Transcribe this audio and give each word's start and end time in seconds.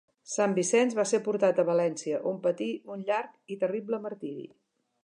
Sant 0.35 0.53
Vicenç 0.59 0.95
va 0.99 1.05
ser 1.11 1.19
portat 1.27 1.61
a 1.65 1.67
València, 1.67 2.23
on 2.33 2.41
patí 2.49 2.71
un 2.97 3.07
llarg 3.11 3.55
i 3.57 3.61
terrible 3.67 4.03
martiri. 4.09 4.53